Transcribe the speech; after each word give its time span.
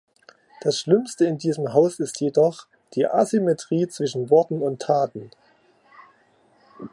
Das 0.61 0.79
Schlimmste 0.79 1.25
in 1.25 1.37
diesem 1.37 1.73
Haus 1.75 1.99
ist 1.99 2.21
jedoch 2.21 2.65
die 2.95 3.05
Asymmetrie 3.05 3.87
zwischen 3.87 4.31
Worten 4.31 4.63
und 4.63 4.81
Taten. 4.81 5.29